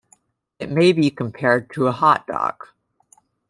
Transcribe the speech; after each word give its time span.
It 0.57 0.71
may 0.71 0.93
be 0.93 1.11
compared 1.11 1.69
to 1.75 1.85
a 1.85 1.91
hot 1.91 2.25
dog. 2.25 2.63